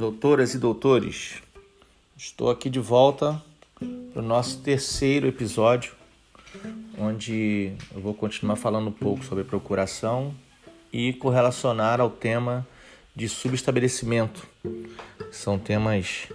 [0.00, 1.42] doutoras e doutores.
[2.16, 3.38] Estou aqui de volta
[4.14, 5.92] para o nosso terceiro episódio,
[6.98, 10.34] onde eu vou continuar falando um pouco sobre procuração
[10.90, 12.66] e correlacionar ao tema
[13.14, 14.48] de subestabelecimento.
[15.30, 16.28] São temas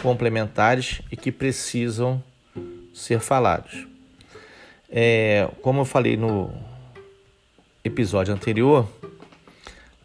[0.00, 2.22] complementares e que precisam
[2.94, 3.88] ser falados.
[4.88, 6.54] É, como eu falei no
[7.82, 8.88] episódio anterior,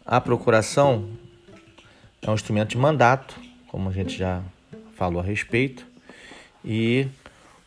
[0.04, 1.08] a procuração
[2.26, 4.42] é um instrumento de mandato, como a gente já
[4.96, 5.86] falou a respeito,
[6.64, 7.06] e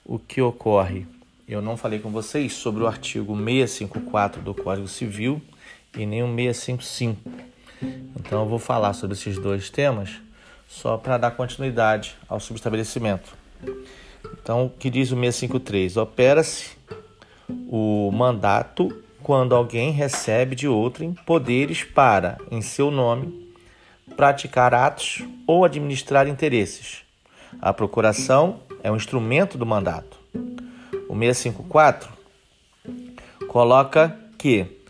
[0.05, 1.07] o que ocorre?
[1.47, 5.41] Eu não falei com vocês sobre o artigo 654 do Código Civil
[5.97, 7.31] e nem o 655.
[8.19, 10.19] Então eu vou falar sobre esses dois temas
[10.67, 13.33] só para dar continuidade ao subestabelecimento.
[14.33, 15.95] Então, o que diz o 653?
[15.95, 16.71] Opera-se
[17.47, 23.38] o mandato quando alguém recebe de outrem poderes para, em seu nome,
[24.19, 27.05] praticar atos ou administrar interesses.
[27.61, 30.17] A procuração é um instrumento do mandato.
[31.07, 32.11] O 654
[33.47, 34.83] coloca que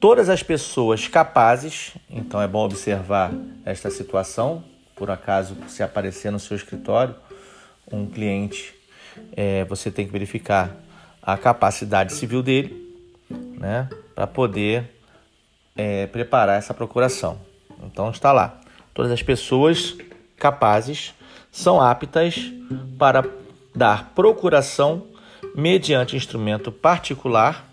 [0.00, 3.30] todas as pessoas capazes, então é bom observar
[3.62, 4.64] esta situação,
[4.96, 7.14] por acaso se aparecer no seu escritório
[7.92, 8.74] um cliente,
[9.36, 10.74] é, você tem que verificar
[11.22, 12.90] a capacidade civil dele,
[13.28, 14.98] né, para poder
[15.76, 17.38] é, preparar essa procuração.
[17.82, 18.61] Então está lá.
[18.94, 19.96] Todas as pessoas
[20.36, 21.14] capazes
[21.50, 22.52] são aptas
[22.98, 23.24] para
[23.74, 25.06] dar procuração
[25.54, 27.68] mediante instrumento particular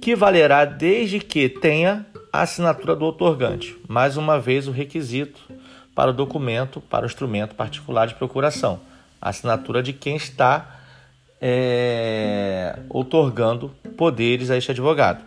[0.00, 3.76] que valerá desde que tenha a assinatura do otorgante.
[3.86, 5.40] Mais uma vez o requisito
[5.94, 8.80] para o documento, para o instrumento particular de procuração,
[9.20, 10.78] a assinatura de quem está
[11.40, 15.24] é, otorgando poderes a este advogado.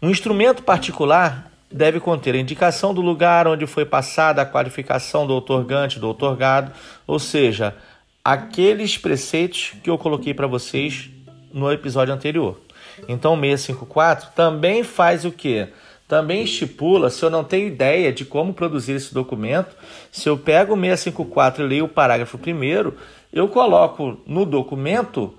[0.00, 5.34] Um instrumento particular deve conter a indicação do lugar onde foi passada a qualificação do
[5.34, 6.72] otorgante, do otorgado,
[7.06, 7.76] ou seja,
[8.24, 11.10] aqueles preceitos que eu coloquei para vocês
[11.52, 12.60] no episódio anterior.
[13.08, 15.68] Então, o 654 também faz o que?
[16.06, 19.76] Também estipula, se eu não tenho ideia de como produzir esse documento,
[20.10, 22.96] se eu pego o 654 e leio o parágrafo primeiro,
[23.32, 25.34] eu coloco no documento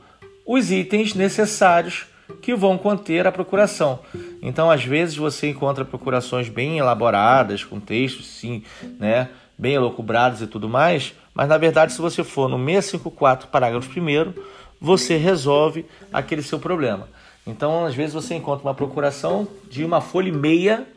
[0.45, 2.05] os itens necessários
[2.41, 3.99] que vão conter a procuração.
[4.41, 8.63] Então, às vezes você encontra procurações bem elaboradas, com textos sim,
[8.99, 13.89] né, bem elocubrados e tudo mais, mas na verdade, se você for no 654, parágrafo
[13.99, 14.33] 1
[14.79, 17.07] você resolve aquele seu problema.
[17.45, 20.87] Então, às vezes você encontra uma procuração de uma folha e meia,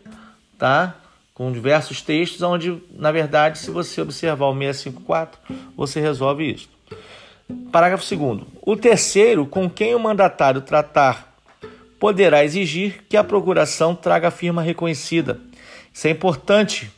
[0.59, 0.95] tá?
[1.35, 5.41] Com diversos textos, onde, na verdade, se você observar o 654,
[5.77, 6.69] você resolve isso.
[7.71, 8.43] Parágrafo 2.
[8.63, 11.37] O terceiro, com quem o mandatário tratar,
[11.99, 15.41] poderá exigir que a procuração traga a firma reconhecida.
[15.93, 16.91] Isso é importante,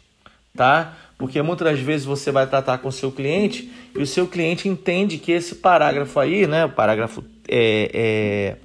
[0.57, 0.95] tá?
[1.19, 5.19] Porque muitas vezes você vai tratar com o seu cliente e o seu cliente entende
[5.19, 8.57] que esse parágrafo aí, né, o parágrafo é, é,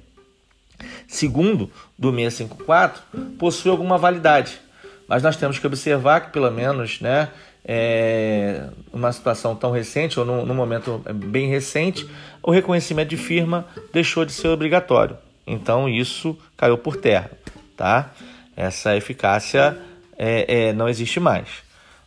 [1.06, 3.02] segundo do 654,
[3.38, 4.60] possui alguma validade.
[5.06, 7.28] Mas nós temos que observar que, pelo menos, né,
[7.64, 12.08] é, uma situação tão recente, ou num, num momento bem recente,
[12.42, 15.16] o reconhecimento de firma deixou de ser obrigatório.
[15.46, 17.30] Então isso caiu por terra,
[17.76, 18.12] tá?
[18.56, 19.78] Essa eficácia
[20.16, 21.48] é, é, não existe mais,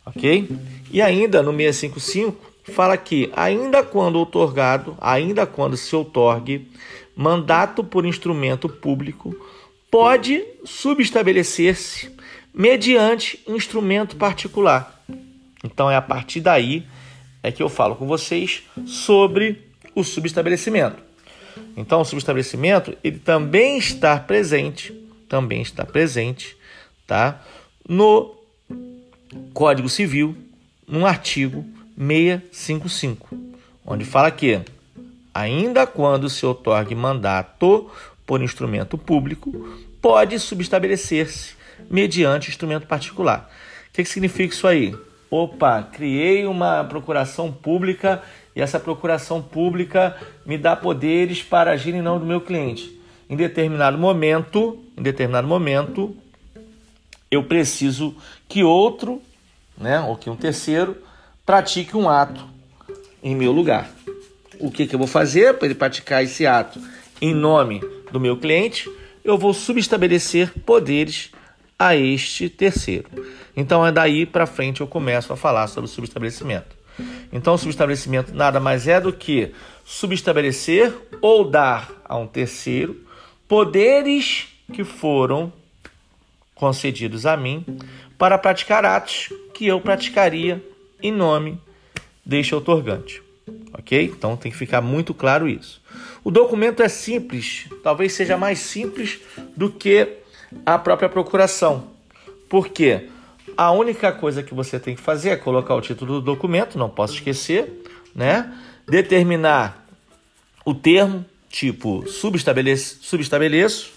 [0.04, 0.48] ok?
[0.90, 6.70] E ainda no 655 fala que ainda quando outorgado, ainda quando se outorgue
[7.14, 9.36] mandato por instrumento público,
[9.90, 12.10] pode subestabelecer-se
[12.52, 14.94] mediante instrumento particular
[15.64, 16.86] então é a partir daí
[17.42, 19.62] é que eu falo com vocês sobre
[19.94, 21.02] o subestabelecimento.
[21.76, 24.92] Então o subestabelecimento ele também está presente,
[25.28, 26.56] também está presente,
[27.06, 27.42] tá?
[27.88, 28.34] No
[29.52, 30.36] Código Civil,
[30.86, 31.64] no artigo
[31.96, 33.28] 655,
[33.86, 34.60] onde fala que
[35.32, 37.90] ainda quando se otorgue mandato
[38.26, 41.54] por instrumento público, pode subestabelecer-se
[41.90, 43.50] mediante instrumento particular.
[43.88, 44.94] O que, que significa isso aí?
[45.34, 48.22] Opa, criei uma procuração pública
[48.54, 50.16] e essa procuração pública
[50.46, 53.00] me dá poderes para agir em nome do meu cliente.
[53.28, 56.16] Em determinado momento, em determinado momento,
[57.28, 58.14] eu preciso
[58.48, 59.20] que outro,
[59.76, 60.96] né, ou que um terceiro
[61.44, 62.46] pratique um ato
[63.20, 63.90] em meu lugar.
[64.60, 66.80] O que, que eu vou fazer para ele praticar esse ato
[67.20, 67.80] em nome
[68.12, 68.88] do meu cliente?
[69.24, 71.32] Eu vou subestabelecer poderes
[71.76, 73.08] a este terceiro.
[73.56, 76.76] Então é daí para frente eu começo a falar sobre o subestabelecimento.
[77.32, 79.52] Então o subestabelecimento nada mais é do que
[79.84, 83.04] subestabelecer ou dar a um terceiro
[83.48, 85.52] poderes que foram
[86.54, 87.64] concedidos a mim
[88.16, 90.64] para praticar atos que eu praticaria
[91.02, 91.60] em nome
[92.24, 93.22] deste otorgante.
[93.72, 94.04] Ok?
[94.04, 95.82] Então tem que ficar muito claro isso.
[96.22, 99.20] O documento é simples, talvez seja mais simples
[99.56, 100.08] do que
[100.64, 101.90] a própria procuração.
[102.48, 103.08] Por quê?
[103.56, 106.88] A única coisa que você tem que fazer é colocar o título do documento, não
[106.88, 107.82] posso esquecer,
[108.14, 108.52] né?
[108.88, 109.86] Determinar
[110.64, 113.92] o termo, tipo subestabeleço, subestabeleço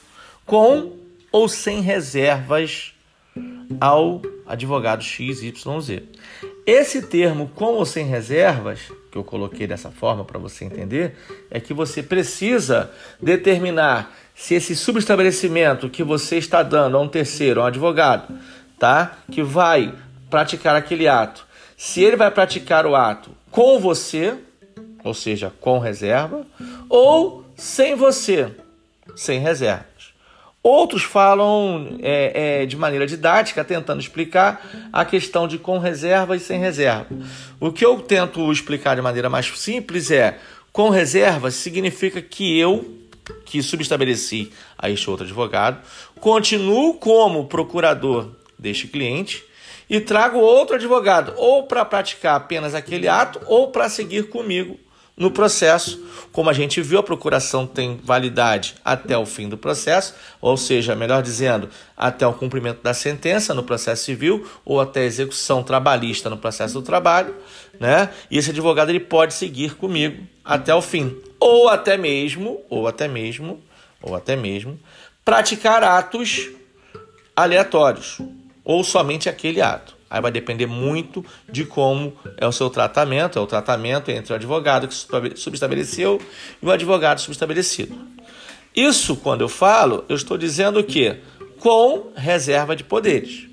[0.45, 0.94] com
[1.31, 2.94] ou sem reservas
[3.80, 5.54] ao advogado XYZ.
[6.65, 11.15] Esse termo com ou sem reservas, que eu coloquei dessa forma para você entender,
[11.50, 17.62] é que você precisa determinar se esse subestabelecimento que você está dando a um terceiro,
[17.62, 18.38] a um advogado,
[18.79, 19.18] tá?
[19.31, 19.94] Que vai
[20.29, 21.45] praticar aquele ato.
[21.75, 24.35] Se ele vai praticar o ato com você,
[25.03, 26.45] ou seja, com reserva,
[26.89, 28.51] ou sem você,
[29.15, 29.88] sem reservas.
[30.62, 36.39] Outros falam é, é, de maneira didática, tentando explicar a questão de com reserva e
[36.39, 37.07] sem reserva.
[37.59, 40.38] O que eu tento explicar de maneira mais simples é:
[40.74, 42.85] com reserva significa que eu,
[43.45, 45.79] que subestabeleci a este outro advogado,
[46.19, 49.44] continuo como procurador deste cliente
[49.89, 54.77] e trago outro advogado, ou para praticar apenas aquele ato, ou para seguir comigo
[55.15, 56.06] no processo.
[56.31, 60.95] Como a gente viu, a procuração tem validade até o fim do processo, ou seja,
[60.95, 66.30] melhor dizendo, até o cumprimento da sentença no processo civil ou até a execução trabalhista
[66.30, 67.33] no processo do trabalho,
[67.80, 68.10] né?
[68.30, 73.07] E esse advogado ele pode seguir comigo até o fim, ou até mesmo, ou até
[73.07, 73.62] mesmo,
[74.01, 74.80] ou até mesmo
[75.25, 76.50] praticar atos
[77.36, 78.18] aleatórios
[78.67, 79.95] ou somente aquele ato.
[80.09, 84.35] Aí vai depender muito de como é o seu tratamento, é o tratamento entre o
[84.35, 86.21] advogado que subestabeleceu
[86.61, 87.97] e o advogado subestabelecido.
[88.75, 91.15] Isso, quando eu falo, eu estou dizendo que
[91.59, 93.47] com reserva de poderes.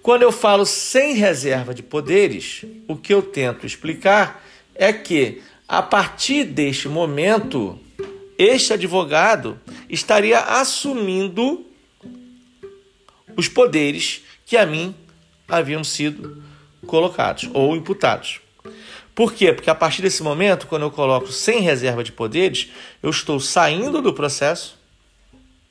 [0.00, 4.44] Quando eu falo sem reserva de poderes, o que eu tento explicar
[4.76, 7.80] é que a partir deste momento,
[8.38, 11.66] este advogado estaria assumindo
[13.36, 14.22] os poderes
[14.52, 14.94] que a mim
[15.48, 16.42] haviam sido
[16.86, 18.38] colocados ou imputados.
[19.14, 19.50] Por quê?
[19.50, 22.70] Porque a partir desse momento, quando eu coloco sem reserva de poderes,
[23.02, 24.76] eu estou saindo do processo,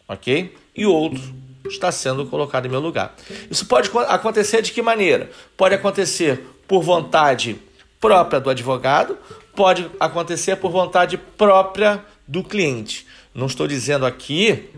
[0.07, 0.57] ok?
[0.75, 1.22] E outro
[1.69, 3.16] está sendo colocado em meu lugar.
[3.51, 5.30] Isso pode acontecer de que maneira?
[5.56, 7.57] Pode acontecer por vontade
[8.00, 9.16] própria do advogado,
[9.56, 13.06] pode acontecer por vontade própria do cliente.
[13.31, 14.72] Não estou dizendo aqui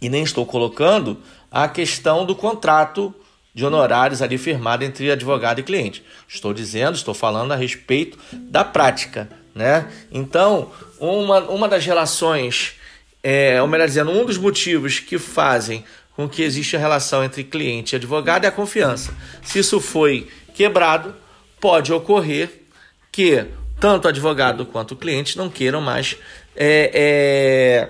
[0.00, 1.18] e nem estou colocando
[1.52, 3.14] a questão do contrato
[3.54, 6.02] de honorários ali firmado entre advogado e cliente.
[6.26, 9.88] Estou dizendo, estou falando a respeito da prática, né?
[10.10, 12.74] Então, uma, uma das relações,
[13.22, 15.84] é, ou melhor dizendo, um dos motivos que fazem
[16.16, 19.14] com que exista a relação entre cliente e advogado é a confiança.
[19.42, 21.14] Se isso foi quebrado,
[21.60, 22.62] pode ocorrer
[23.10, 23.46] que
[23.78, 26.16] tanto o advogado quanto o cliente não queiram mais
[26.56, 27.88] é, é,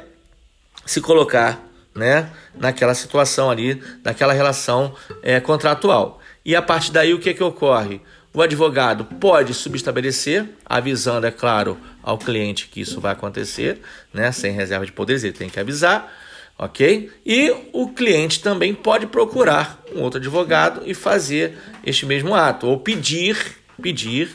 [0.84, 6.20] se colocar né, naquela situação ali, naquela relação é, contratual.
[6.44, 8.00] E a partir daí o que, é que ocorre?
[8.34, 13.80] O advogado pode subestabelecer, avisando, é claro, ao cliente que isso vai acontecer,
[14.12, 16.10] né, sem reserva de poderes, ele tem que avisar,
[16.58, 17.10] ok?
[17.26, 22.80] E o cliente também pode procurar um outro advogado e fazer este mesmo ato, ou
[22.80, 23.36] pedir,
[23.82, 24.30] pedir,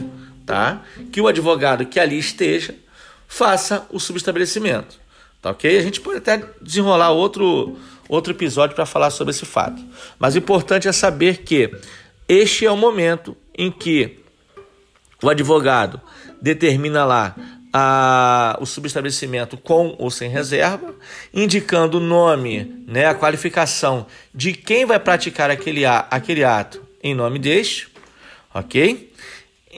[0.46, 2.76] tá, que o advogado que ali esteja
[3.28, 5.00] faça o subestabelecimento.
[5.48, 5.78] Tá ok?
[5.78, 7.78] A gente pode até desenrolar outro,
[8.10, 9.82] outro episódio para falar sobre esse fato.
[10.20, 11.72] Mas o importante é saber que
[12.28, 14.20] este é o momento em que
[15.24, 16.02] o advogado
[16.42, 17.36] determina lá
[17.72, 20.94] a, o subestabelecimento com ou sem reserva,
[21.34, 27.40] indicando o nome, né, a qualificação de quem vai praticar aquele, aquele ato em nome
[27.40, 27.88] deste,
[28.54, 29.14] ok?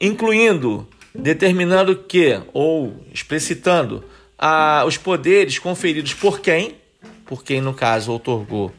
[0.01, 4.03] Incluindo, determinando que, ou explicitando
[4.39, 6.77] a, os poderes conferidos por quem,
[7.25, 8.73] por quem no caso otorgou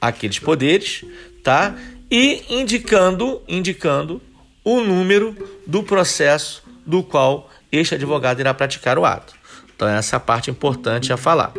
[0.00, 1.04] aqueles poderes,
[1.42, 1.74] tá?
[2.10, 4.20] E indicando, indicando
[4.62, 5.34] o número
[5.66, 9.34] do processo do qual este advogado irá praticar o ato.
[9.74, 11.52] Então essa parte importante a falar.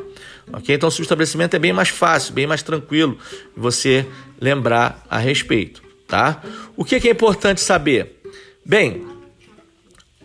[0.53, 0.75] Ok?
[0.75, 3.17] Então o subestabelecimento é bem mais fácil, bem mais tranquilo
[3.57, 4.05] você
[4.39, 6.41] lembrar a respeito, tá?
[6.77, 8.21] O que é importante saber?
[8.63, 9.05] Bem,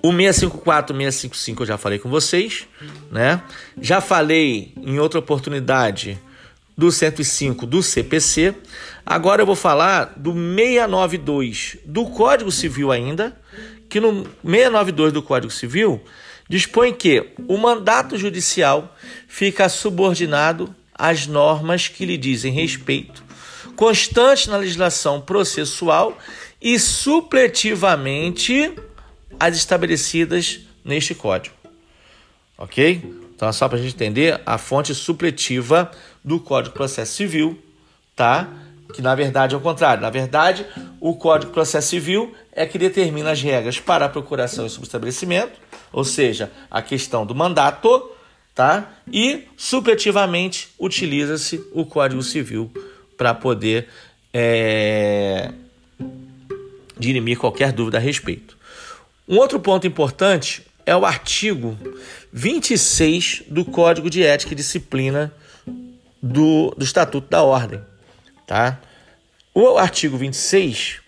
[0.03, 2.67] o 654, 655 eu já falei com vocês,
[3.11, 3.43] né?
[3.81, 6.19] Já falei em outra oportunidade
[6.77, 8.55] do 105 do CPC.
[9.05, 13.37] Agora eu vou falar do 692 do Código Civil ainda,
[13.89, 16.03] que no 692 do Código Civil
[16.49, 18.97] dispõe que o mandato judicial
[19.29, 23.31] fica subordinado às normas que lhe dizem respeito
[23.81, 26.19] constantes na legislação processual
[26.61, 28.75] e supletivamente
[29.41, 31.57] as estabelecidas neste Código.
[32.59, 33.03] Ok?
[33.35, 35.91] Então, é só para a gente entender a fonte supletiva
[36.23, 37.59] do Código de Processo Civil,
[38.15, 38.47] tá?
[38.93, 40.03] Que na verdade é o contrário.
[40.03, 40.67] Na verdade,
[41.01, 45.59] o Código de Processo Civil é que determina as regras para a procuração e subestabelecimento,
[45.91, 48.11] ou seja, a questão do mandato,
[48.55, 48.93] tá?
[49.11, 52.71] E supletivamente utiliza-se o Código Civil
[53.17, 53.89] para poder
[54.35, 55.51] é,
[56.99, 58.60] dirimir qualquer dúvida a respeito.
[59.31, 61.79] Um outro ponto importante é o artigo
[62.33, 65.33] 26 do Código de Ética e Disciplina
[66.21, 67.81] do, do Estatuto da Ordem.
[68.45, 68.81] Tá?
[69.55, 70.99] O artigo 26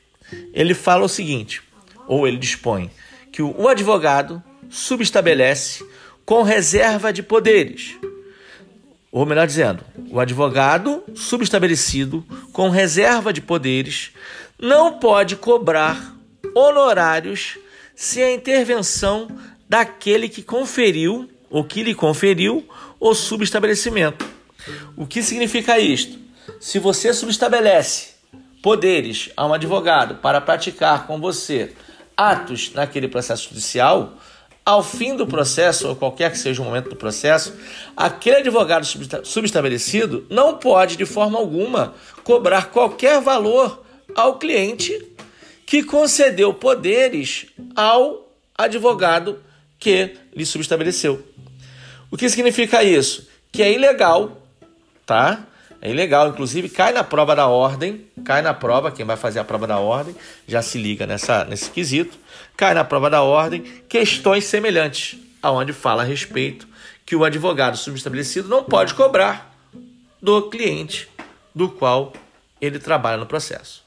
[0.55, 1.63] ele fala o seguinte,
[2.07, 2.93] ou ele dispõe
[3.33, 5.85] que o, o advogado subestabelece
[6.25, 7.97] com reserva de poderes,
[9.11, 14.13] ou melhor dizendo, o advogado subestabelecido com reserva de poderes
[14.61, 16.15] não pode cobrar
[16.55, 17.59] honorários
[17.95, 19.29] se a intervenção
[19.69, 22.67] daquele que conferiu ou que lhe conferiu
[22.99, 24.27] o subestabelecimento.
[24.97, 26.19] O que significa isto?
[26.61, 28.13] Se você subestabelece
[28.63, 31.73] poderes a um advogado para praticar com você
[32.17, 34.17] atos naquele processo judicial,
[34.65, 37.53] ao fim do processo, ou qualquer que seja o momento do processo,
[37.97, 38.87] aquele advogado
[39.25, 43.83] subestabelecido não pode, de forma alguma, cobrar qualquer valor
[44.15, 45.12] ao cliente
[45.73, 49.43] que concedeu poderes ao advogado
[49.79, 51.27] que lhe subestabeleceu.
[52.11, 53.27] O que significa isso?
[53.51, 54.43] Que é ilegal,
[55.07, 55.47] tá?
[55.81, 59.45] É ilegal, inclusive cai na prova da ordem, cai na prova, quem vai fazer a
[59.45, 60.15] prova da ordem
[60.47, 62.19] já se liga nessa, nesse quesito,
[62.55, 66.69] cai na prova da ordem questões semelhantes, aonde fala a respeito
[67.07, 69.57] que o advogado subestabelecido não pode cobrar
[70.21, 71.09] do cliente
[71.55, 72.13] do qual
[72.61, 73.82] ele trabalha no processo.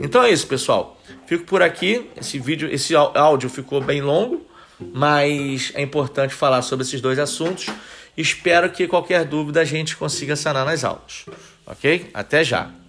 [0.00, 0.98] Então é isso, pessoal.
[1.26, 2.10] Fico por aqui.
[2.16, 4.44] Esse vídeo, esse áudio ficou bem longo,
[4.92, 7.66] mas é importante falar sobre esses dois assuntos.
[8.16, 11.26] Espero que qualquer dúvida a gente consiga sanar nas aulas.
[11.66, 12.10] Ok?
[12.14, 12.79] Até já!